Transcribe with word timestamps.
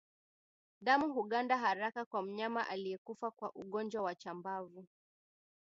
Damu 0.81 1.13
huganda 1.13 1.57
haraka 1.57 2.05
kwa 2.05 2.23
mnyama 2.23 2.67
aliyekufa 2.67 3.31
kwa 3.31 3.51
ugonjwa 3.55 4.01
wa 4.03 4.15
chambavu 4.15 4.87